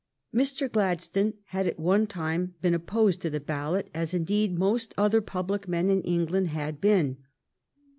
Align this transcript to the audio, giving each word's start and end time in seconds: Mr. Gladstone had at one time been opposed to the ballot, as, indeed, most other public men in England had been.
Mr. 0.33 0.67
Gladstone 0.67 1.35
had 1.49 1.67
at 1.67 1.77
one 1.79 2.07
time 2.07 2.55
been 2.59 2.73
opposed 2.73 3.21
to 3.21 3.29
the 3.29 3.39
ballot, 3.39 3.87
as, 3.93 4.15
indeed, 4.15 4.57
most 4.57 4.95
other 4.97 5.21
public 5.21 5.67
men 5.67 5.89
in 5.91 6.01
England 6.01 6.47
had 6.47 6.81
been. 6.81 7.17